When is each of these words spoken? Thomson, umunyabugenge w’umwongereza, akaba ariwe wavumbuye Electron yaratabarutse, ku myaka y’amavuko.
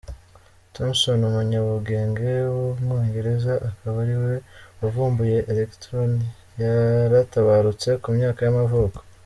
Thomson, 0.73 1.19
umunyabugenge 1.29 2.29
w’umwongereza, 2.57 3.53
akaba 3.69 3.95
ariwe 4.03 4.33
wavumbuye 4.79 5.37
Electron 5.51 6.11
yaratabarutse, 6.61 7.89
ku 8.03 8.07
myaka 8.17 8.39
y’amavuko. 8.45 8.99